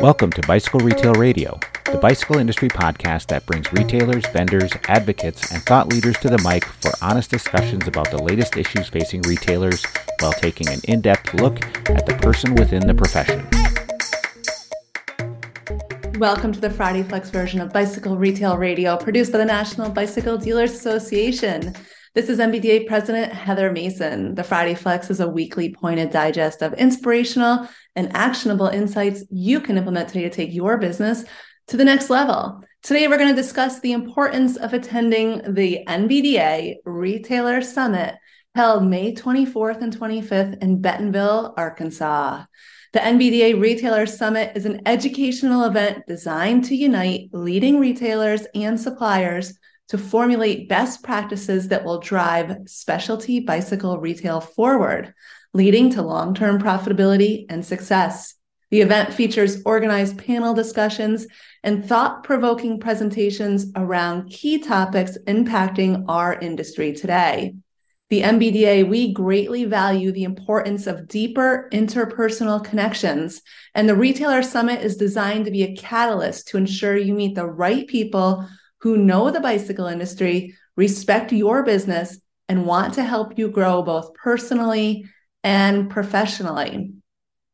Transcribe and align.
Welcome 0.00 0.30
to 0.30 0.40
Bicycle 0.46 0.80
Retail 0.80 1.12
Radio, 1.12 1.60
the 1.84 1.98
bicycle 1.98 2.38
industry 2.38 2.70
podcast 2.70 3.26
that 3.26 3.44
brings 3.44 3.70
retailers, 3.70 4.24
vendors, 4.28 4.72
advocates, 4.88 5.52
and 5.52 5.62
thought 5.62 5.88
leaders 5.88 6.16
to 6.20 6.30
the 6.30 6.38
mic 6.42 6.64
for 6.64 6.90
honest 7.02 7.30
discussions 7.30 7.86
about 7.86 8.10
the 8.10 8.16
latest 8.16 8.56
issues 8.56 8.88
facing 8.88 9.20
retailers 9.22 9.84
while 10.20 10.32
taking 10.32 10.70
an 10.70 10.80
in 10.84 11.02
depth 11.02 11.34
look 11.34 11.62
at 11.90 12.06
the 12.06 12.16
person 12.22 12.54
within 12.54 12.86
the 12.86 12.94
profession. 12.94 13.46
Welcome 16.18 16.52
to 16.52 16.60
the 16.60 16.70
Friday 16.70 17.02
Flex 17.02 17.28
version 17.28 17.60
of 17.60 17.70
Bicycle 17.70 18.16
Retail 18.16 18.56
Radio, 18.56 18.96
produced 18.96 19.32
by 19.32 19.36
the 19.38 19.44
National 19.44 19.90
Bicycle 19.90 20.38
Dealers 20.38 20.72
Association. 20.72 21.74
This 22.12 22.28
is 22.28 22.40
NBDA 22.40 22.88
President 22.88 23.32
Heather 23.32 23.70
Mason. 23.70 24.34
The 24.34 24.42
Friday 24.42 24.74
Flex 24.74 25.10
is 25.10 25.20
a 25.20 25.28
weekly 25.28 25.72
pointed 25.72 26.10
digest 26.10 26.60
of 26.60 26.72
inspirational 26.72 27.68
and 27.94 28.10
actionable 28.16 28.66
insights 28.66 29.22
you 29.30 29.60
can 29.60 29.78
implement 29.78 30.08
today 30.08 30.22
to 30.22 30.30
take 30.30 30.52
your 30.52 30.76
business 30.76 31.24
to 31.68 31.76
the 31.76 31.84
next 31.84 32.10
level. 32.10 32.64
Today, 32.82 33.06
we're 33.06 33.16
going 33.16 33.32
to 33.32 33.40
discuss 33.40 33.78
the 33.78 33.92
importance 33.92 34.56
of 34.56 34.74
attending 34.74 35.54
the 35.54 35.84
NBDA 35.86 36.78
Retailer 36.84 37.62
Summit 37.62 38.16
held 38.56 38.84
May 38.84 39.14
24th 39.14 39.80
and 39.80 39.96
25th 39.96 40.60
in 40.60 40.80
Bentonville, 40.80 41.54
Arkansas. 41.56 42.44
The 42.92 42.98
NBDA 42.98 43.60
Retailer 43.60 44.06
Summit 44.06 44.56
is 44.56 44.66
an 44.66 44.80
educational 44.84 45.62
event 45.62 46.08
designed 46.08 46.64
to 46.64 46.74
unite 46.74 47.28
leading 47.32 47.78
retailers 47.78 48.48
and 48.52 48.80
suppliers 48.80 49.59
to 49.90 49.98
formulate 49.98 50.68
best 50.68 51.02
practices 51.02 51.68
that 51.68 51.84
will 51.84 51.98
drive 51.98 52.56
specialty 52.66 53.40
bicycle 53.40 53.98
retail 53.98 54.40
forward, 54.40 55.12
leading 55.52 55.90
to 55.90 56.00
long 56.00 56.32
term 56.32 56.60
profitability 56.60 57.44
and 57.48 57.66
success. 57.66 58.36
The 58.70 58.82
event 58.82 59.12
features 59.12 59.62
organized 59.64 60.16
panel 60.16 60.54
discussions 60.54 61.26
and 61.64 61.84
thought 61.84 62.22
provoking 62.22 62.78
presentations 62.78 63.66
around 63.74 64.30
key 64.30 64.60
topics 64.60 65.18
impacting 65.26 66.04
our 66.06 66.38
industry 66.38 66.92
today. 66.92 67.54
The 68.10 68.22
NBDA, 68.22 68.88
we 68.88 69.12
greatly 69.12 69.64
value 69.64 70.12
the 70.12 70.22
importance 70.22 70.86
of 70.86 71.08
deeper 71.08 71.68
interpersonal 71.72 72.62
connections, 72.62 73.42
and 73.74 73.88
the 73.88 73.96
Retailer 73.96 74.42
Summit 74.42 74.82
is 74.82 74.96
designed 74.96 75.46
to 75.46 75.50
be 75.50 75.64
a 75.64 75.74
catalyst 75.74 76.48
to 76.48 76.58
ensure 76.58 76.96
you 76.96 77.12
meet 77.12 77.34
the 77.34 77.46
right 77.46 77.88
people 77.88 78.46
who 78.82 78.96
know 78.96 79.30
the 79.30 79.40
bicycle 79.40 79.86
industry, 79.86 80.54
respect 80.76 81.32
your 81.32 81.62
business, 81.62 82.18
and 82.48 82.66
want 82.66 82.94
to 82.94 83.04
help 83.04 83.38
you 83.38 83.48
grow 83.48 83.82
both 83.82 84.14
personally 84.14 85.04
and 85.44 85.90
professionally. 85.90 86.92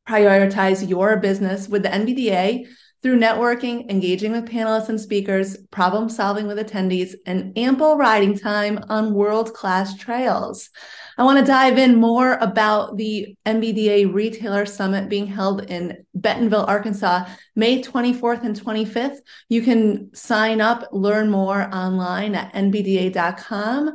Prioritize 0.08 0.88
your 0.88 1.16
business 1.16 1.68
with 1.68 1.82
the 1.82 1.88
NBDA 1.88 2.66
through 3.02 3.18
networking, 3.18 3.90
engaging 3.90 4.32
with 4.32 4.48
panelists 4.48 4.88
and 4.88 5.00
speakers, 5.00 5.56
problem 5.70 6.08
solving 6.08 6.46
with 6.46 6.58
attendees, 6.58 7.14
and 7.26 7.56
ample 7.56 7.96
riding 7.96 8.36
time 8.36 8.78
on 8.88 9.14
world 9.14 9.54
class 9.54 9.96
trails. 9.96 10.70
I 11.18 11.24
want 11.24 11.38
to 11.38 11.44
dive 11.44 11.78
in 11.78 11.96
more 11.96 12.34
about 12.34 12.96
the 12.96 13.36
NBDA 13.46 14.12
Retailer 14.12 14.66
Summit 14.66 15.08
being 15.08 15.26
held 15.26 15.70
in 15.70 16.04
Bentonville, 16.14 16.66
Arkansas, 16.66 17.24
May 17.54 17.82
24th 17.82 18.44
and 18.44 18.60
25th. 18.60 19.18
You 19.48 19.62
can 19.62 20.14
sign 20.14 20.60
up, 20.60 20.88
learn 20.92 21.30
more 21.30 21.74
online 21.74 22.34
at 22.34 22.52
nbda.com. 22.52 23.94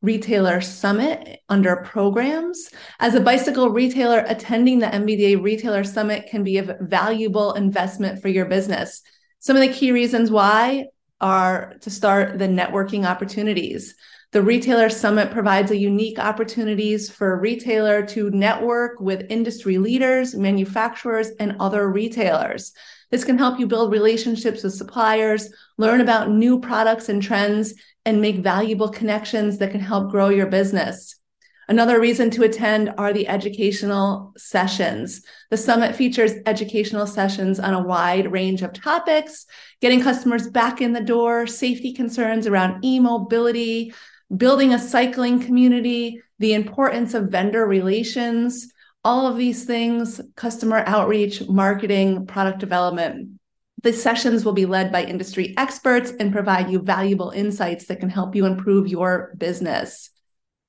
Retailer 0.00 0.60
Summit 0.60 1.40
under 1.48 1.76
programs. 1.76 2.70
As 3.00 3.14
a 3.14 3.20
bicycle 3.20 3.70
retailer, 3.70 4.24
attending 4.26 4.78
the 4.78 4.86
NBDA 4.86 5.42
Retailer 5.42 5.82
Summit 5.82 6.28
can 6.30 6.44
be 6.44 6.58
a 6.58 6.76
valuable 6.80 7.54
investment 7.54 8.22
for 8.22 8.28
your 8.28 8.44
business. 8.44 9.02
Some 9.40 9.56
of 9.56 9.62
the 9.62 9.72
key 9.72 9.90
reasons 9.90 10.30
why 10.30 10.86
are 11.20 11.74
to 11.80 11.90
start 11.90 12.38
the 12.38 12.46
networking 12.46 13.04
opportunities. 13.04 13.94
The 14.30 14.42
Retailer 14.42 14.90
Summit 14.90 15.30
provides 15.30 15.70
a 15.70 15.76
unique 15.78 16.18
opportunities 16.18 17.08
for 17.08 17.32
a 17.32 17.40
retailer 17.40 18.04
to 18.08 18.28
network 18.28 19.00
with 19.00 19.24
industry 19.30 19.78
leaders, 19.78 20.34
manufacturers, 20.34 21.30
and 21.40 21.56
other 21.60 21.90
retailers. 21.90 22.74
This 23.10 23.24
can 23.24 23.38
help 23.38 23.58
you 23.58 23.66
build 23.66 23.90
relationships 23.90 24.62
with 24.62 24.74
suppliers, 24.74 25.48
learn 25.78 26.02
about 26.02 26.30
new 26.30 26.60
products 26.60 27.08
and 27.08 27.22
trends, 27.22 27.72
and 28.04 28.20
make 28.20 28.40
valuable 28.40 28.90
connections 28.90 29.56
that 29.58 29.70
can 29.70 29.80
help 29.80 30.10
grow 30.10 30.28
your 30.28 30.46
business. 30.46 31.18
Another 31.66 31.98
reason 31.98 32.30
to 32.32 32.42
attend 32.42 32.92
are 32.98 33.14
the 33.14 33.28
educational 33.28 34.34
sessions. 34.36 35.22
The 35.50 35.56
summit 35.56 35.96
features 35.96 36.32
educational 36.44 37.06
sessions 37.06 37.58
on 37.58 37.72
a 37.72 37.82
wide 37.82 38.30
range 38.30 38.60
of 38.60 38.74
topics, 38.74 39.46
getting 39.80 40.02
customers 40.02 40.48
back 40.48 40.82
in 40.82 40.92
the 40.92 41.00
door, 41.00 41.46
safety 41.46 41.94
concerns 41.94 42.46
around 42.46 42.84
e 42.84 43.00
mobility, 43.00 43.94
building 44.34 44.74
a 44.74 44.78
cycling 44.78 45.40
community, 45.40 46.20
the 46.38 46.54
importance 46.54 47.14
of 47.14 47.30
vendor 47.30 47.66
relations, 47.66 48.72
all 49.04 49.26
of 49.26 49.36
these 49.36 49.64
things, 49.64 50.20
customer 50.36 50.82
outreach, 50.86 51.48
marketing, 51.48 52.26
product 52.26 52.58
development. 52.58 53.38
The 53.82 53.92
sessions 53.92 54.44
will 54.44 54.52
be 54.52 54.66
led 54.66 54.90
by 54.90 55.04
industry 55.04 55.54
experts 55.56 56.12
and 56.18 56.32
provide 56.32 56.70
you 56.70 56.80
valuable 56.80 57.30
insights 57.30 57.86
that 57.86 58.00
can 58.00 58.10
help 58.10 58.34
you 58.34 58.44
improve 58.44 58.88
your 58.88 59.32
business. 59.38 60.10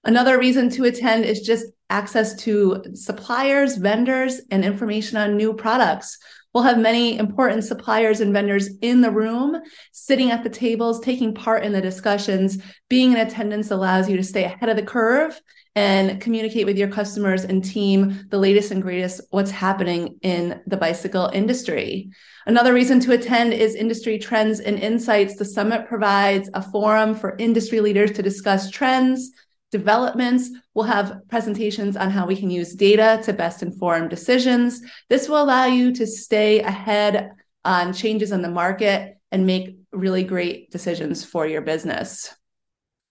Another 0.03 0.39
reason 0.39 0.69
to 0.71 0.85
attend 0.85 1.25
is 1.25 1.41
just 1.41 1.65
access 1.89 2.35
to 2.43 2.83
suppliers, 2.93 3.77
vendors, 3.77 4.39
and 4.51 4.63
information 4.63 5.17
on 5.17 5.35
new 5.35 5.53
products. 5.53 6.17
We'll 6.53 6.63
have 6.63 6.79
many 6.79 7.17
important 7.17 7.63
suppliers 7.63 8.21
and 8.21 8.33
vendors 8.33 8.69
in 8.81 9.01
the 9.01 9.11
room, 9.11 9.61
sitting 9.91 10.31
at 10.31 10.43
the 10.43 10.49
tables, 10.49 10.99
taking 10.99 11.35
part 11.35 11.63
in 11.63 11.73
the 11.73 11.81
discussions. 11.81 12.57
Being 12.89 13.11
in 13.11 13.19
attendance 13.19 13.69
allows 13.69 14.09
you 14.09 14.17
to 14.17 14.23
stay 14.23 14.45
ahead 14.45 14.67
of 14.67 14.75
the 14.75 14.81
curve 14.81 15.39
and 15.75 16.19
communicate 16.19 16.65
with 16.65 16.77
your 16.77 16.87
customers 16.87 17.43
and 17.43 17.63
team 17.63 18.25
the 18.29 18.39
latest 18.39 18.71
and 18.71 18.81
greatest 18.81 19.21
what's 19.29 19.51
happening 19.51 20.17
in 20.23 20.59
the 20.65 20.75
bicycle 20.75 21.29
industry. 21.33 22.09
Another 22.47 22.73
reason 22.73 22.99
to 23.01 23.11
attend 23.11 23.53
is 23.53 23.75
industry 23.75 24.17
trends 24.17 24.59
and 24.59 24.79
insights. 24.79 25.35
The 25.35 25.45
summit 25.45 25.87
provides 25.87 26.49
a 26.55 26.63
forum 26.63 27.13
for 27.13 27.35
industry 27.37 27.79
leaders 27.79 28.11
to 28.13 28.23
discuss 28.23 28.71
trends, 28.71 29.31
developments. 29.71 30.49
We'll 30.73 30.85
have 30.85 31.21
presentations 31.29 31.95
on 31.95 32.09
how 32.09 32.25
we 32.25 32.35
can 32.35 32.49
use 32.49 32.73
data 32.73 33.21
to 33.23 33.33
best 33.33 33.63
inform 33.63 34.09
decisions. 34.09 34.81
This 35.09 35.29
will 35.29 35.41
allow 35.41 35.65
you 35.65 35.93
to 35.95 36.07
stay 36.07 36.61
ahead 36.61 37.31
on 37.65 37.93
changes 37.93 38.31
in 38.31 38.41
the 38.41 38.49
market 38.49 39.17
and 39.31 39.45
make 39.45 39.77
really 39.91 40.23
great 40.23 40.71
decisions 40.71 41.23
for 41.23 41.45
your 41.45 41.61
business. 41.61 42.33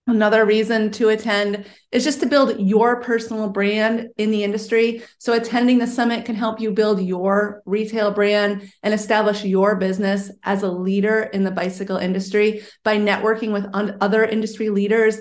Another 0.08 0.46
reason 0.46 0.90
to 0.92 1.10
attend 1.10 1.66
is 1.92 2.02
just 2.02 2.20
to 2.20 2.26
build 2.26 2.58
your 2.58 3.02
personal 3.02 3.50
brand 3.50 4.08
in 4.16 4.30
the 4.30 4.42
industry. 4.42 5.02
So, 5.18 5.34
attending 5.34 5.76
the 5.76 5.86
summit 5.86 6.24
can 6.24 6.34
help 6.34 6.60
you 6.60 6.70
build 6.70 7.02
your 7.02 7.62
retail 7.66 8.10
brand 8.10 8.72
and 8.82 8.94
establish 8.94 9.44
your 9.44 9.76
business 9.76 10.30
as 10.44 10.62
a 10.62 10.70
leader 10.70 11.24
in 11.24 11.44
the 11.44 11.50
bicycle 11.50 11.98
industry 11.98 12.62
by 12.84 12.96
networking 12.96 13.52
with 13.52 13.66
other 14.00 14.24
industry 14.24 14.70
leaders 14.70 15.18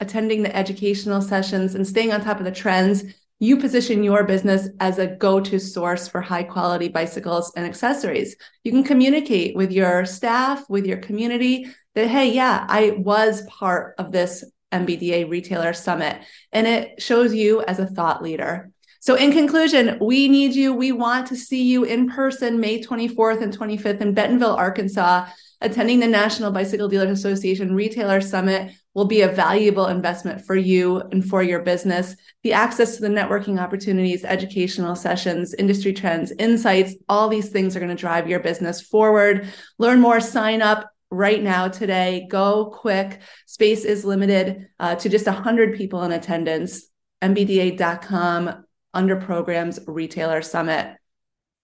attending 0.00 0.42
the 0.42 0.54
educational 0.54 1.20
sessions 1.20 1.74
and 1.74 1.86
staying 1.86 2.12
on 2.12 2.20
top 2.20 2.38
of 2.38 2.44
the 2.44 2.50
trends, 2.50 3.04
you 3.38 3.56
position 3.56 4.04
your 4.04 4.24
business 4.24 4.68
as 4.80 4.98
a 4.98 5.06
go 5.06 5.40
to 5.40 5.58
source 5.58 6.06
for 6.06 6.20
high 6.20 6.42
quality 6.42 6.88
bicycles 6.88 7.52
and 7.56 7.64
accessories. 7.64 8.36
You 8.64 8.72
can 8.72 8.84
communicate 8.84 9.56
with 9.56 9.72
your 9.72 10.04
staff, 10.04 10.68
with 10.68 10.84
your 10.86 10.98
community 10.98 11.66
that, 11.94 12.08
hey, 12.08 12.32
yeah, 12.32 12.66
I 12.68 12.90
was 12.98 13.42
part 13.46 13.94
of 13.98 14.12
this 14.12 14.44
NBDA 14.72 15.28
Retailer 15.28 15.72
Summit. 15.72 16.20
And 16.52 16.66
it 16.66 17.02
shows 17.02 17.34
you 17.34 17.62
as 17.62 17.78
a 17.78 17.86
thought 17.86 18.22
leader. 18.22 18.70
So, 19.02 19.14
in 19.14 19.32
conclusion, 19.32 19.96
we 19.98 20.28
need 20.28 20.54
you. 20.54 20.74
We 20.74 20.92
want 20.92 21.26
to 21.28 21.36
see 21.36 21.62
you 21.62 21.84
in 21.84 22.10
person 22.10 22.60
May 22.60 22.82
24th 22.82 23.40
and 23.40 23.56
25th 23.56 24.02
in 24.02 24.12
Bentonville, 24.12 24.54
Arkansas. 24.54 25.26
Attending 25.62 26.00
the 26.00 26.06
National 26.06 26.50
Bicycle 26.50 26.88
Dealers 26.88 27.18
Association 27.18 27.74
Retailer 27.74 28.20
Summit 28.20 28.72
will 28.94 29.04
be 29.04 29.20
a 29.20 29.28
valuable 29.28 29.86
investment 29.86 30.44
for 30.44 30.56
you 30.56 31.00
and 31.12 31.24
for 31.24 31.42
your 31.42 31.60
business. 31.60 32.16
The 32.42 32.54
access 32.54 32.96
to 32.96 33.02
the 33.02 33.08
networking 33.08 33.60
opportunities, 33.60 34.24
educational 34.24 34.96
sessions, 34.96 35.52
industry 35.54 35.92
trends, 35.92 36.32
insights, 36.38 36.94
all 37.08 37.28
these 37.28 37.50
things 37.50 37.76
are 37.76 37.80
going 37.80 37.94
to 37.94 38.00
drive 38.00 38.28
your 38.28 38.40
business 38.40 38.80
forward. 38.80 39.48
Learn 39.78 40.00
more, 40.00 40.20
sign 40.20 40.62
up 40.62 40.90
right 41.10 41.42
now 41.42 41.68
today. 41.68 42.26
Go 42.30 42.66
quick. 42.66 43.20
Space 43.46 43.84
is 43.84 44.04
limited 44.04 44.68
uh, 44.78 44.94
to 44.96 45.08
just 45.08 45.26
100 45.26 45.76
people 45.76 46.02
in 46.04 46.12
attendance. 46.12 46.86
NBDA.com 47.22 48.64
under 48.94 49.16
programs 49.16 49.78
retailer 49.86 50.42
summit. 50.42 50.96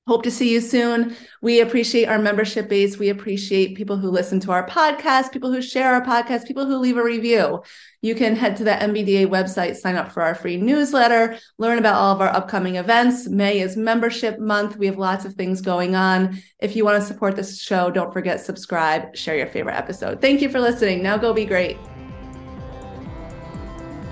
Hope 0.07 0.23
to 0.23 0.31
see 0.31 0.53
you 0.53 0.61
soon. 0.61 1.17
We 1.43 1.61
appreciate 1.61 2.07
our 2.07 2.21
membership 2.21 2.69
base. 2.69 2.97
We 2.97 3.09
appreciate 3.09 3.77
people 3.77 3.97
who 3.97 4.09
listen 4.09 4.39
to 4.41 4.53
our 4.53 4.65
podcast, 4.65 5.33
people 5.33 5.51
who 5.51 5.61
share 5.61 5.93
our 5.93 6.01
podcast, 6.01 6.47
people 6.47 6.65
who 6.65 6.77
leave 6.77 6.97
a 6.97 7.03
review. 7.03 7.65
You 8.03 8.15
can 8.15 8.37
head 8.37 8.57
to 8.59 8.65
the 8.65 8.71
NBDA 8.71 9.27
website, 9.27 9.75
sign 9.75 9.97
up 9.97 10.13
for 10.13 10.23
our 10.23 10.37
free 10.37 10.59
newsletter, 10.59 11.37
learn 11.59 11.79
about 11.79 11.97
all 11.97 12.15
of 12.15 12.21
our 12.21 12.29
upcoming 12.29 12.77
events. 12.77 13.27
May 13.27 13.59
is 13.59 13.77
membership 13.77 14.39
month. 14.39 14.77
We 14.77 14.87
have 14.87 14.97
lots 14.97 15.25
of 15.25 15.35
things 15.35 15.61
going 15.61 15.97
on. 15.97 16.41
If 16.61 16.77
you 16.77 16.85
want 16.85 17.03
to 17.03 17.07
support 17.07 17.35
this 17.35 17.61
show, 17.61 17.91
don't 17.91 18.13
forget 18.13 18.41
subscribe, 18.41 19.17
share 19.17 19.37
your 19.37 19.49
favorite 19.49 19.75
episode. 19.75 20.21
Thank 20.21 20.41
you 20.41 20.49
for 20.49 20.61
listening. 20.61 21.03
Now 21.03 21.19
go 21.19 21.33
be 21.35 21.45
great. 21.45 21.79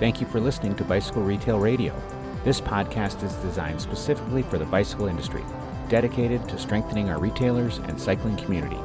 Thank 0.01 0.19
you 0.19 0.27
for 0.27 0.41
listening 0.41 0.75
to 0.75 0.83
Bicycle 0.83 1.21
Retail 1.21 1.59
Radio. 1.59 1.95
This 2.43 2.59
podcast 2.59 3.23
is 3.23 3.33
designed 3.35 3.79
specifically 3.79 4.43
for 4.43 4.57
the 4.57 4.65
bicycle 4.65 5.07
industry 5.07 5.45
dedicated 5.89 6.47
to 6.49 6.57
strengthening 6.57 7.09
our 7.09 7.19
retailers 7.19 7.77
and 7.79 7.99
cycling 7.99 8.37
community. 8.37 8.79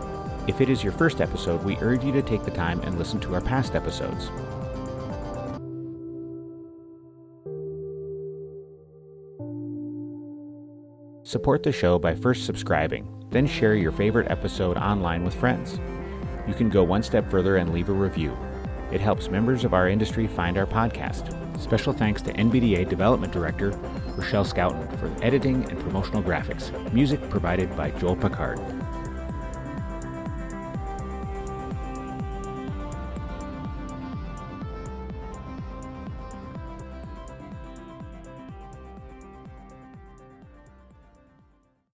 If 0.47 0.61
it 0.61 0.69
is 0.69 0.83
your 0.83 0.93
first 0.93 1.21
episode, 1.21 1.63
we 1.63 1.77
urge 1.79 2.05
you 2.05 2.13
to 2.13 2.23
take 2.23 2.45
the 2.45 2.51
time 2.51 2.81
and 2.81 2.99
listen 2.99 3.21
to 3.21 3.35
our 3.35 3.41
past 3.41 3.75
episodes. 3.75 4.31
Support 11.23 11.63
the 11.63 11.71
show 11.71 11.99
by 11.99 12.15
first 12.15 12.45
subscribing, 12.45 13.07
then 13.31 13.47
share 13.47 13.77
your 13.77 13.93
favorite 13.93 14.31
episode 14.31 14.77
online 14.77 15.23
with 15.23 15.35
friends. 15.35 15.79
You 16.49 16.55
can 16.55 16.69
go 16.69 16.83
one 16.83 17.05
step 17.05 17.31
further 17.31 17.59
and 17.59 17.73
leave 17.73 17.89
a 17.89 17.93
review. 17.93 18.37
It 18.91 19.01
helps 19.01 19.29
members 19.29 19.65
of 19.65 19.73
our 19.73 19.89
industry 19.89 20.27
find 20.27 20.59
our 20.59 20.67
podcast. 20.67 21.37
Special 21.61 21.93
thanks 21.93 22.23
to 22.23 22.33
NBDA 22.33 22.89
Development 22.89 23.31
Director 23.33 23.71
Rochelle 24.17 24.45
Scouten 24.45 24.99
for 24.99 25.13
editing 25.23 25.71
and 25.71 25.79
promotional 25.79 26.23
graphics. 26.23 26.73
Music 26.93 27.21
provided 27.29 27.77
by 27.77 27.91
Joel 27.91 28.17
Picard. 28.17 28.59